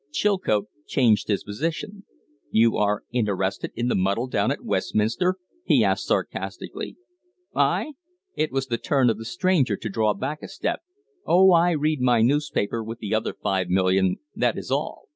[0.11, 2.05] Chilcote changed his position.
[2.49, 6.97] "You are interested in the muddle down at Westminster?" he asked, sarcastically.
[7.53, 7.93] "I?"
[8.35, 10.81] It was the turn of the stranger to draw back a step.
[11.23, 15.05] "Oh, I read my newspaper with the other five million, that is all.